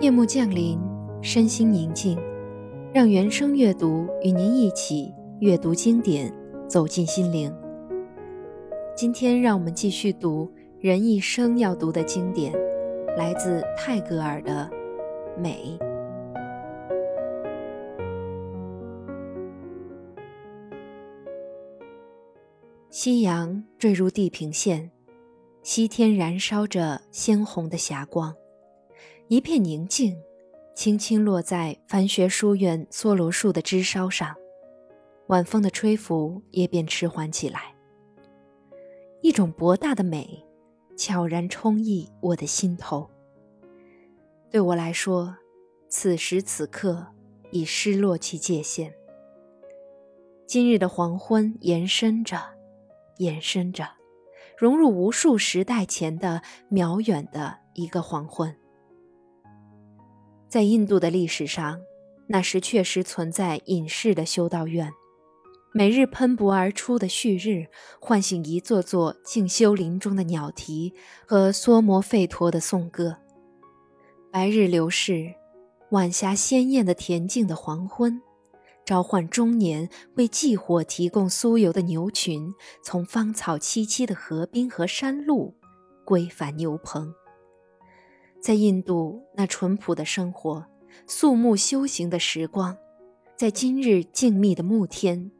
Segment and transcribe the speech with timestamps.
[0.00, 0.80] 夜幕降临，
[1.20, 2.18] 身心宁静，
[2.90, 6.34] 让原声阅读与您一起阅读经典，
[6.66, 7.54] 走进心灵。
[8.96, 12.50] 今天，让我们继续读人一生要读的经典，
[13.14, 14.70] 来自泰戈尔的
[15.38, 15.78] 《美》。
[22.88, 24.90] 夕阳坠入地平线，
[25.62, 28.34] 西天燃烧着鲜红的霞光。
[29.30, 30.20] 一片宁静，
[30.74, 34.34] 轻轻落在凡学书院梭罗树的枝梢上，
[35.28, 37.72] 晚风的吹拂也便迟缓起来。
[39.22, 40.44] 一种博大的美，
[40.96, 43.08] 悄然充溢我的心头。
[44.50, 45.36] 对我来说，
[45.88, 47.06] 此时此刻
[47.52, 48.92] 已失落其界限。
[50.44, 52.36] 今日的黄昏延伸着，
[53.18, 53.90] 延伸着，
[54.58, 58.52] 融入无数时代前的渺远的一个黄昏。
[60.50, 61.80] 在印度的历史上，
[62.26, 64.92] 那时确实存在隐士的修道院，
[65.72, 67.68] 每日喷薄而出的旭日，
[68.00, 70.92] 唤醒一座座静修林中的鸟啼
[71.24, 73.18] 和梭摩吠陀的颂歌。
[74.32, 75.32] 白日流逝，
[75.90, 78.20] 晚霞鲜艳的恬静的黄昏，
[78.84, 85.54] 召唤中年为祭火提供酥油的牛群，从芳草萋萋的河滨和山路
[86.04, 87.14] 归返牛棚。
[88.40, 90.64] 在印度那淳朴的生活、
[91.06, 92.76] 肃穆修行的时光，
[93.36, 95.30] 在今日静谧的暮天，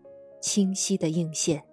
[0.41, 1.65] 清晰的映现。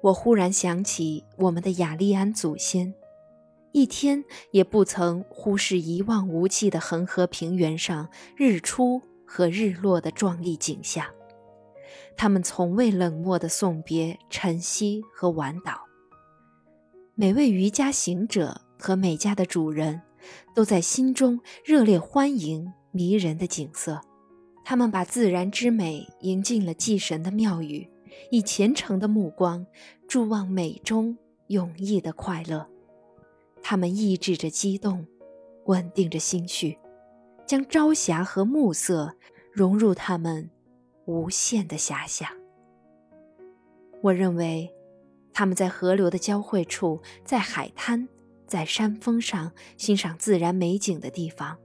[0.00, 2.94] 我忽然想起我们的雅利安祖先，
[3.72, 11.06] 一天也不曾忽视一望无际的恒河平原上日出和日落的壮丽景象。
[12.16, 15.85] 他们从未冷漠的送别晨曦和晚岛。
[17.18, 20.02] 每位瑜伽行者和每家的主人，
[20.54, 23.98] 都在心中热烈欢迎迷人的景色。
[24.62, 27.88] 他们把自然之美迎进了祭神的庙宇，
[28.30, 29.66] 以虔诚的目光
[30.06, 31.16] 注望美中
[31.46, 32.68] 永逸的快乐。
[33.62, 35.06] 他们抑制着激动，
[35.64, 36.78] 稳定着心绪，
[37.46, 39.16] 将朝霞和暮色
[39.50, 40.50] 融入他们
[41.06, 42.28] 无限的遐想。
[44.02, 44.70] 我认为。
[45.38, 48.08] 他们在河流的交汇处，在海滩，
[48.46, 51.58] 在山峰上欣赏自然美景的地方，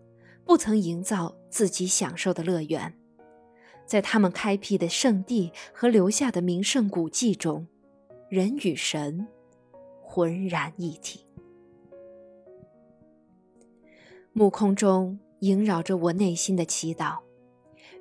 [0.44, 2.94] 不曾营造自己享受的乐园。
[3.86, 7.66] 在他们开辟的圣地和留下的名胜古迹中，
[8.28, 9.26] 人与神
[10.02, 11.26] 浑然一体。
[14.34, 17.20] 目空中萦绕着我内心的祈祷，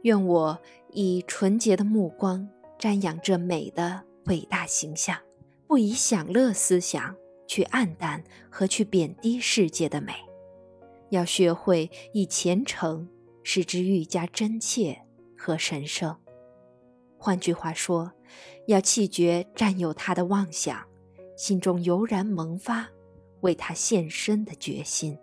[0.03, 5.17] 愿我以纯洁的目光瞻仰这美的伟大形象。
[5.71, 7.15] 不以享乐思想
[7.47, 10.13] 去暗淡和去贬低世界的美，
[11.11, 13.09] 要学会以虔诚
[13.45, 15.01] 使之愈加真切
[15.39, 16.17] 和神圣。
[17.17, 18.11] 换句话说，
[18.67, 20.85] 要弃绝占有他的妄想，
[21.37, 22.89] 心中油然萌发
[23.43, 25.17] 为他献身的决心。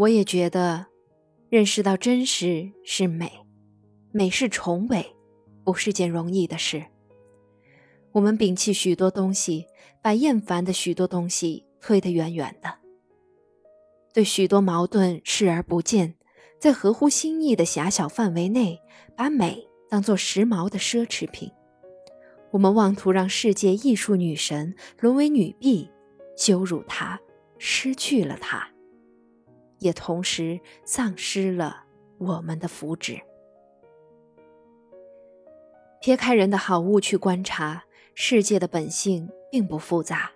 [0.00, 0.86] 我也觉得，
[1.50, 3.30] 认识到真实是美，
[4.12, 5.14] 美是崇伟，
[5.62, 6.82] 不是件容易的事。
[8.12, 9.66] 我们摒弃许多东西，
[10.00, 12.78] 把厌烦的许多东西推得远远的，
[14.14, 16.14] 对许多矛盾视而不见，
[16.58, 18.80] 在合乎心意的狭小范围内，
[19.14, 21.52] 把美当作时髦的奢侈品。
[22.52, 25.90] 我们妄图让世界艺术女神沦为女婢，
[26.38, 27.20] 羞辱她，
[27.58, 28.66] 失去了她。
[29.80, 31.84] 也同时丧失了
[32.18, 33.20] 我们的福祉。
[36.00, 40.30] 撇开人的好恶去观察世界的本性，并不复杂，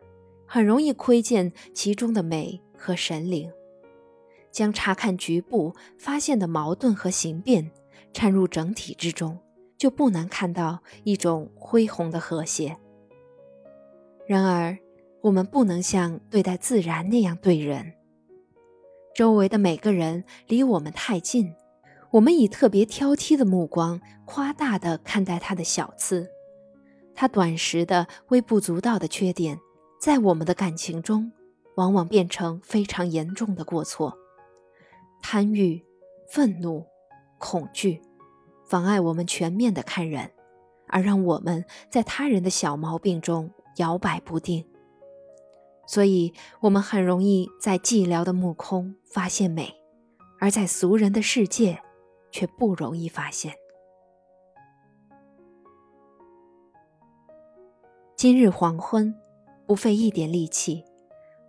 [0.46, 3.50] 很容易窥见其中的美和神灵。
[4.50, 7.70] 将查看局部发现的矛盾和形变
[8.12, 9.38] 掺入整体之中，
[9.76, 12.76] 就不难看到一种恢宏的和谐。
[14.28, 14.78] 然而，
[15.22, 17.94] 我们不能像对待自然那样对人。
[19.14, 21.54] 周围的每个人离我们太近，
[22.10, 26.28] 我们以特别挑剔的目光夸大地看待他的小刺，
[27.14, 29.60] 他短时的微不足道的缺点，
[30.00, 31.30] 在我们的感情中，
[31.76, 34.18] 往往变成非常严重的过错。
[35.22, 35.84] 贪欲、
[36.28, 36.84] 愤怒、
[37.38, 38.02] 恐惧，
[38.66, 40.28] 妨碍我们全面的看人，
[40.88, 44.66] 而让我们在他人的小毛病中摇摆不定。
[45.86, 49.74] 所以，我们很容易在寂寥的目空发现美，
[50.40, 51.80] 而在俗人的世界，
[52.30, 53.54] 却不容易发现。
[58.16, 59.14] 今日黄昏，
[59.66, 60.84] 不费一点力气，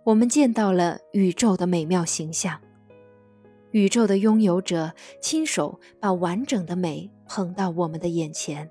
[0.04, 2.60] 我们见到了宇宙的美妙形象。
[3.70, 8.70] 宇宙的拥有者亲手把完整的美捧到我们的眼前。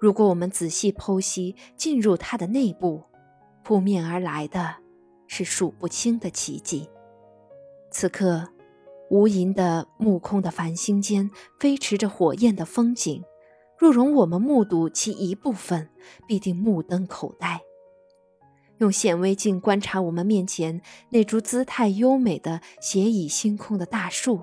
[0.00, 3.02] 如果我们仔细剖析，进入它的内部，
[3.68, 4.76] 扑面而来的
[5.26, 6.88] 是数不清的奇迹。
[7.90, 8.48] 此刻，
[9.10, 11.30] 无垠的目空的繁星间
[11.60, 13.22] 飞驰着火焰的风景，
[13.76, 15.90] 若容我们目睹其一部分，
[16.26, 17.60] 必定目瞪口呆。
[18.78, 20.80] 用显微镜观察我们面前
[21.10, 24.40] 那株姿态优美的斜倚星空的大树，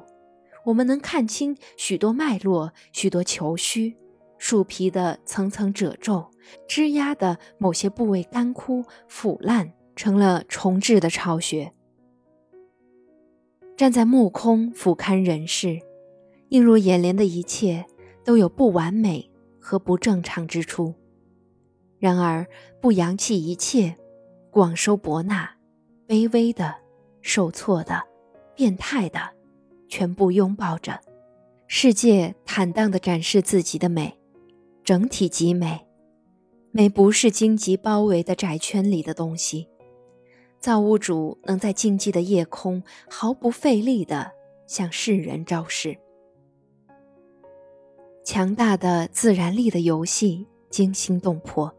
[0.66, 3.98] 我们能看清许多脉络，许多球须。
[4.38, 6.30] 树皮的层层褶皱，
[6.68, 11.74] 枝丫的某些部位干枯腐烂，成了重置的巢穴。
[13.76, 15.80] 站在目空俯瞰人世，
[16.50, 17.86] 映入眼帘的一切
[18.24, 19.30] 都有不完美
[19.60, 20.94] 和不正常之处。
[21.98, 22.46] 然而，
[22.82, 23.96] 不扬弃一切，
[24.52, 25.58] 广收博纳，
[26.08, 26.76] 卑微的、
[27.22, 28.04] 受挫的、
[28.56, 29.20] 变态的，
[29.88, 31.00] 全部拥抱着
[31.68, 34.18] 世界，坦荡地展示自己的美。
[34.86, 35.88] 整体极美，
[36.70, 39.68] 美不是荆棘包围的窄圈里的东西。
[40.60, 44.32] 造物主能在静寂的夜空毫不费力地
[44.68, 45.98] 向世人昭示。
[48.24, 51.76] 强大的自然力的游戏惊心动魄，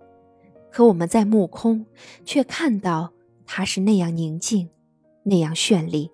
[0.72, 1.86] 可我们在目空
[2.24, 3.12] 却看到
[3.44, 4.68] 它是那样宁静，
[5.22, 6.10] 那样绚丽。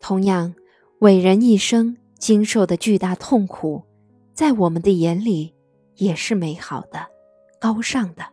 [0.00, 0.56] 同样，
[0.98, 3.84] 伟人一生经受的巨大痛苦。
[4.40, 5.54] 在我们的眼里，
[5.96, 7.06] 也是美好的、
[7.60, 8.24] 高尚的。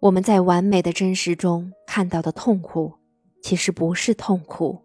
[0.00, 2.92] 我们在完美的真实中看到的痛苦，
[3.40, 4.82] 其实不是痛苦，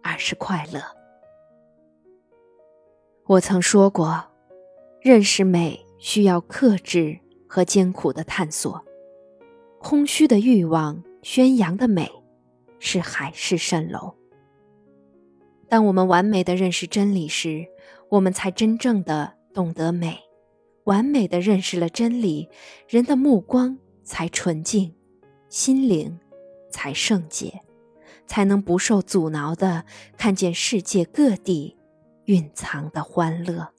[0.00, 0.80] 而是快乐。
[3.24, 4.24] 我曾说过，
[5.00, 7.18] 认识美需要克制
[7.48, 8.80] 和艰苦的探索。
[9.80, 12.08] 空虚的欲望宣扬的美，
[12.78, 14.14] 是海市蜃楼。
[15.68, 17.66] 当我们完美的认识真理时，
[18.10, 20.20] 我们才真正的懂得美，
[20.84, 22.48] 完美的认识了真理，
[22.88, 24.94] 人的目光才纯净，
[25.48, 26.18] 心灵
[26.70, 27.62] 才圣洁，
[28.26, 29.84] 才能不受阻挠的
[30.16, 31.76] 看见世界各地
[32.26, 33.75] 蕴藏的欢乐。